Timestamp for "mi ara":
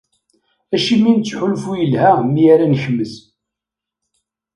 2.33-2.65